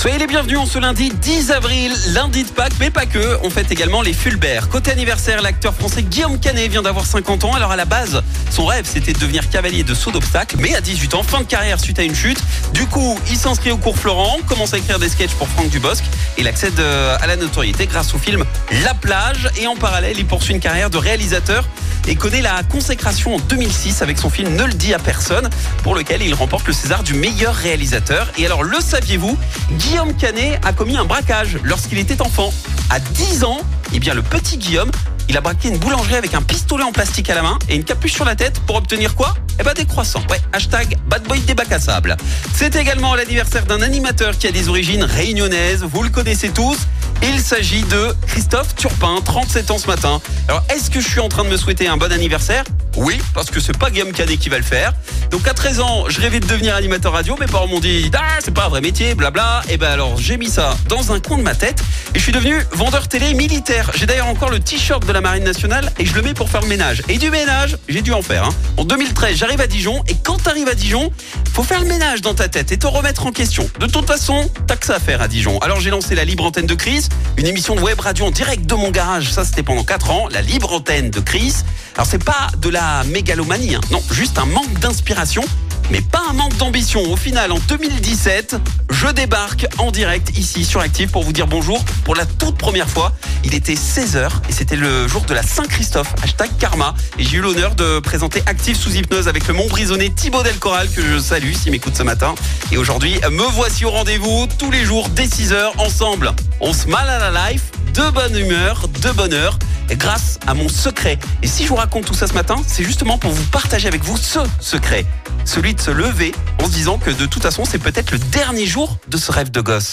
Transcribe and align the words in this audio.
Soyez 0.00 0.16
les 0.16 0.26
bienvenus 0.26 0.56
en 0.56 0.64
ce 0.64 0.78
lundi 0.78 1.10
10 1.10 1.50
avril, 1.50 1.92
lundi 2.14 2.44
de 2.44 2.48
Pâques, 2.48 2.72
mais 2.80 2.88
pas 2.88 3.04
que. 3.04 3.36
On 3.42 3.50
fête 3.50 3.70
également 3.70 4.00
les 4.00 4.14
Fulbert. 4.14 4.70
Côté 4.70 4.90
anniversaire, 4.92 5.42
l'acteur 5.42 5.74
français 5.74 6.02
Guillaume 6.02 6.40
Canet 6.40 6.70
vient 6.70 6.80
d'avoir 6.80 7.04
50 7.04 7.44
ans. 7.44 7.52
Alors 7.52 7.70
à 7.70 7.76
la 7.76 7.84
base, 7.84 8.22
son 8.50 8.64
rêve 8.64 8.86
c'était 8.86 9.12
de 9.12 9.18
devenir 9.18 9.50
cavalier 9.50 9.82
de 9.82 9.92
saut 9.92 10.10
d'obstacle, 10.10 10.56
mais 10.58 10.74
à 10.74 10.80
18 10.80 11.16
ans, 11.16 11.22
fin 11.22 11.40
de 11.40 11.44
carrière 11.44 11.78
suite 11.78 11.98
à 11.98 12.02
une 12.02 12.14
chute. 12.14 12.38
Du 12.72 12.86
coup, 12.86 13.20
il 13.28 13.36
s'inscrit 13.36 13.72
au 13.72 13.76
cours 13.76 13.98
Florent, 13.98 14.38
commence 14.46 14.72
à 14.72 14.78
écrire 14.78 14.98
des 14.98 15.10
sketchs 15.10 15.34
pour 15.34 15.48
Franck 15.48 15.68
Dubosc. 15.68 16.02
Il 16.38 16.48
accède 16.48 16.80
euh, 16.80 17.18
à 17.20 17.26
la 17.26 17.36
notoriété 17.36 17.86
grâce 17.86 18.14
au 18.14 18.18
film 18.18 18.46
La 18.82 18.94
plage 18.94 19.50
et 19.58 19.66
en 19.66 19.76
parallèle, 19.76 20.18
il 20.18 20.24
poursuit 20.24 20.54
une 20.54 20.60
carrière 20.60 20.88
de 20.88 20.96
réalisateur 20.96 21.68
et 22.08 22.14
connaît 22.14 22.42
la 22.42 22.62
consécration 22.62 23.34
en 23.36 23.38
2006 23.38 24.02
avec 24.02 24.18
son 24.18 24.30
film 24.30 24.54
Ne 24.54 24.64
le 24.64 24.72
dit 24.72 24.94
à 24.94 24.98
personne, 24.98 25.48
pour 25.82 25.94
lequel 25.94 26.22
il 26.22 26.34
remporte 26.34 26.66
le 26.66 26.72
César 26.72 27.02
du 27.02 27.14
meilleur 27.14 27.54
réalisateur. 27.54 28.28
Et 28.38 28.46
alors, 28.46 28.62
le 28.62 28.80
saviez-vous? 28.80 29.38
Guillaume 29.72 30.14
Canet 30.14 30.58
a 30.64 30.72
commis 30.72 30.96
un 30.96 31.04
braquage 31.04 31.58
lorsqu'il 31.62 31.98
était 31.98 32.20
enfant. 32.22 32.52
À 32.90 33.00
10 33.00 33.44
ans, 33.44 33.60
eh 33.92 34.00
bien, 34.00 34.14
le 34.14 34.22
petit 34.22 34.56
Guillaume, 34.56 34.90
il 35.28 35.36
a 35.36 35.40
braqué 35.40 35.68
une 35.68 35.78
boulangerie 35.78 36.16
avec 36.16 36.34
un 36.34 36.42
pistolet 36.42 36.82
en 36.82 36.90
plastique 36.90 37.30
à 37.30 37.36
la 37.36 37.42
main 37.42 37.56
et 37.68 37.76
une 37.76 37.84
capuche 37.84 38.14
sur 38.14 38.24
la 38.24 38.34
tête 38.34 38.58
pour 38.66 38.74
obtenir 38.74 39.14
quoi? 39.14 39.36
Eh 39.60 39.62
ben 39.62 39.74
des 39.74 39.84
croissants. 39.84 40.22
Ouais, 40.28 40.40
hashtag 40.52 40.96
bad 41.06 41.22
boy 41.22 41.38
des 41.40 41.54
à 41.70 41.78
sable. 41.78 42.16
C'est 42.52 42.74
également 42.74 43.14
l'anniversaire 43.14 43.64
d'un 43.64 43.80
animateur 43.80 44.36
qui 44.36 44.48
a 44.48 44.52
des 44.52 44.68
origines 44.68 45.04
réunionnaises. 45.04 45.84
Vous 45.84 46.02
le 46.02 46.08
connaissez 46.08 46.48
tous. 46.48 46.78
Il 47.22 47.38
s'agit 47.40 47.82
de 47.82 48.14
Christophe 48.26 48.74
Turpin, 48.76 49.16
37 49.24 49.70
ans 49.70 49.78
ce 49.78 49.86
matin. 49.86 50.20
Alors, 50.48 50.62
est-ce 50.74 50.90
que 50.90 51.00
je 51.00 51.08
suis 51.08 51.20
en 51.20 51.28
train 51.28 51.44
de 51.44 51.50
me 51.50 51.56
souhaiter 51.56 51.86
un 51.86 51.96
bon 51.96 52.10
anniversaire? 52.12 52.64
Oui, 52.96 53.20
parce 53.34 53.50
que 53.50 53.60
c'est 53.60 53.76
pas 53.76 53.88
Guillaume 53.90 54.12
Canet 54.12 54.38
qui 54.38 54.48
va 54.48 54.56
le 54.56 54.64
faire. 54.64 54.92
Donc, 55.30 55.46
à 55.46 55.54
13 55.54 55.80
ans, 55.80 56.04
je 56.08 56.20
rêvais 56.20 56.40
de 56.40 56.46
devenir 56.46 56.74
animateur 56.74 57.12
radio. 57.12 57.36
Mes 57.38 57.46
parents 57.46 57.68
m'ont 57.68 57.78
dit, 57.78 58.10
ah, 58.16 58.38
c'est 58.42 58.52
pas 58.52 58.64
un 58.64 58.68
vrai 58.68 58.80
métier, 58.80 59.14
blabla. 59.14 59.62
Et 59.68 59.76
ben 59.76 59.90
alors, 59.92 60.16
j'ai 60.16 60.36
mis 60.36 60.48
ça 60.48 60.76
dans 60.88 61.12
un 61.12 61.20
coin 61.20 61.36
de 61.38 61.42
ma 61.42 61.54
tête 61.54 61.82
et 62.14 62.18
je 62.18 62.22
suis 62.24 62.32
devenu 62.32 62.56
vendeur 62.72 63.06
télé 63.06 63.32
militaire. 63.34 63.90
J'ai 63.94 64.06
d'ailleurs 64.06 64.26
encore 64.26 64.50
le 64.50 64.58
t-shirt 64.58 65.06
de 65.06 65.12
la 65.12 65.20
Marine 65.20 65.44
nationale 65.44 65.92
et 65.98 66.04
je 66.06 66.14
le 66.14 66.22
mets 66.22 66.34
pour 66.34 66.50
faire 66.50 66.62
le 66.62 66.68
ménage. 66.68 67.02
Et 67.08 67.18
du 67.18 67.30
ménage, 67.30 67.76
j'ai 67.88 68.02
dû 68.02 68.12
en 68.12 68.22
faire. 68.22 68.44
hein. 68.44 68.54
En 68.76 68.84
2013, 68.84 69.36
j'arrive 69.36 69.60
à 69.60 69.66
Dijon 69.68 70.02
et 70.08 70.16
quand 70.24 70.42
t'arrives 70.42 70.68
à 70.68 70.74
Dijon, 70.74 71.12
faut 71.52 71.62
faire 71.62 71.80
le 71.80 71.86
ménage 71.86 72.22
dans 72.22 72.34
ta 72.34 72.48
tête 72.48 72.72
et 72.72 72.78
te 72.78 72.86
remettre 72.88 73.26
en 73.26 73.30
question. 73.32 73.68
De 73.78 73.86
toute 73.86 74.06
façon, 74.06 74.50
t'as 74.66 74.76
que 74.76 74.86
ça 74.86 74.96
à 74.96 75.00
faire 75.00 75.22
à 75.22 75.28
Dijon. 75.28 75.58
Alors 75.60 75.80
j'ai 75.80 75.90
lancé 75.90 76.14
la 76.16 76.24
libre 76.24 76.44
antenne 76.44 76.66
de 76.66 76.74
Chris, 76.74 77.06
une 77.36 77.46
émission 77.46 77.74
de 77.74 77.80
web 77.80 77.98
radio 78.00 78.26
en 78.26 78.30
direct 78.30 78.66
de 78.66 78.74
mon 78.74 78.90
garage. 78.90 79.32
Ça, 79.32 79.44
c'était 79.44 79.62
pendant 79.62 79.84
4 79.84 80.10
ans, 80.10 80.28
la 80.30 80.42
libre 80.42 80.72
antenne 80.72 81.10
de 81.10 81.20
Chris. 81.20 81.54
Alors 81.94 82.06
c'est 82.06 82.22
pas 82.22 82.48
de 82.58 82.68
la 82.68 83.04
mégalomanie, 83.04 83.74
hein. 83.74 83.80
non, 83.90 84.02
juste 84.10 84.38
un 84.38 84.46
manque 84.46 84.78
d'inspiration. 84.78 85.42
Mais 85.90 86.00
pas 86.00 86.22
un 86.30 86.34
manque 86.34 86.56
d'ambition. 86.56 87.02
Au 87.10 87.16
final, 87.16 87.50
en 87.50 87.58
2017, 87.58 88.56
je 88.90 89.08
débarque 89.08 89.66
en 89.78 89.90
direct 89.90 90.36
ici 90.38 90.64
sur 90.64 90.80
Active 90.80 91.10
pour 91.10 91.24
vous 91.24 91.32
dire 91.32 91.48
bonjour 91.48 91.84
pour 92.04 92.14
la 92.14 92.26
toute 92.26 92.56
première 92.56 92.88
fois. 92.88 93.12
Il 93.44 93.54
était 93.54 93.74
16h 93.74 94.28
et 94.48 94.52
c'était 94.52 94.76
le 94.76 95.08
jour 95.08 95.22
de 95.22 95.34
la 95.34 95.42
Saint-Christophe, 95.42 96.14
hashtag 96.22 96.50
karma. 96.58 96.94
Et 97.18 97.24
j'ai 97.24 97.38
eu 97.38 97.40
l'honneur 97.40 97.74
de 97.74 97.98
présenter 97.98 98.42
Active 98.46 98.76
sous 98.76 98.94
hypnose 98.94 99.26
avec 99.26 99.48
le 99.48 99.54
Montbrisonnais 99.54 100.10
Thibaut 100.10 100.42
Delcoral 100.42 100.88
que 100.90 101.02
je 101.02 101.18
salue 101.18 101.52
s'il 101.52 101.72
m'écoute 101.72 101.96
ce 101.96 102.04
matin. 102.04 102.34
Et 102.70 102.76
aujourd'hui, 102.76 103.20
me 103.30 103.50
voici 103.52 103.84
au 103.84 103.90
rendez-vous 103.90 104.46
tous 104.58 104.70
les 104.70 104.84
jours 104.84 105.08
dès 105.08 105.26
6h 105.26 105.72
ensemble. 105.78 106.32
On 106.60 106.72
se 106.72 106.86
mal 106.86 107.08
à 107.08 107.30
la 107.30 107.50
life, 107.50 107.64
de 107.94 108.10
bonne 108.10 108.36
humeur, 108.36 108.86
de 109.02 109.10
bonheur 109.10 109.58
grâce 109.96 110.38
à 110.46 110.54
mon 110.54 110.68
secret. 110.68 111.18
Et 111.42 111.46
si 111.46 111.64
je 111.64 111.68
vous 111.68 111.76
raconte 111.76 112.04
tout 112.04 112.14
ça 112.14 112.26
ce 112.26 112.34
matin, 112.34 112.56
c'est 112.66 112.84
justement 112.84 113.18
pour 113.18 113.30
vous 113.30 113.44
partager 113.50 113.88
avec 113.88 114.02
vous 114.02 114.16
ce 114.16 114.40
secret. 114.60 115.04
Celui 115.44 115.74
de 115.74 115.80
se 115.80 115.90
lever 115.90 116.32
en 116.62 116.66
se 116.66 116.70
disant 116.70 116.98
que 116.98 117.10
de 117.10 117.26
toute 117.26 117.42
façon, 117.42 117.64
c'est 117.64 117.78
peut-être 117.78 118.12
le 118.12 118.18
dernier 118.18 118.66
jour 118.66 118.96
de 119.08 119.16
ce 119.16 119.32
rêve 119.32 119.50
de 119.50 119.60
gosse. 119.60 119.92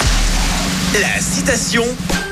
La 0.94 1.20
citation 1.22 1.86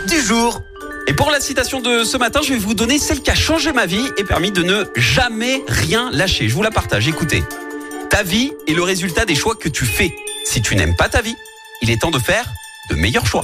du 0.08 0.22
jour. 0.22 0.62
Et 1.08 1.14
pour 1.14 1.30
la 1.30 1.40
citation 1.40 1.82
de 1.82 2.04
ce 2.04 2.18
matin, 2.18 2.40
je 2.44 2.54
vais 2.54 2.60
vous 2.60 2.74
donner 2.74 2.98
celle 2.98 3.22
qui 3.22 3.30
a 3.30 3.36
changé 3.36 3.72
ma 3.72 3.86
vie 3.86 4.06
et 4.18 4.24
permis 4.24 4.52
de 4.52 4.64
ne 4.64 4.86
jamais 4.96 5.62
rien 5.68 6.10
lâcher. 6.12 6.50
Je 6.50 6.56
vous 6.56 6.64
la 6.64 6.72
partage, 6.72 7.08
écoutez. 7.08 7.44
Ta 8.10 8.24
vie 8.24 8.52
est 8.68 8.74
le 8.74 8.82
résultat 8.82 9.26
des 9.26 9.36
choix 9.36 9.56
que 9.56 9.70
tu 9.70 9.86
fais. 9.86 10.16
Si 10.46 10.62
tu 10.62 10.76
n'aimes 10.76 10.96
pas 10.96 11.10
ta 11.10 11.22
vie, 11.22 11.36
il 11.82 11.92
est 11.92 12.02
temps 12.02 12.12
de 12.12 12.20
faire 12.20 12.46
de 12.90 12.96
meilleurs 12.96 13.28
choix. 13.28 13.44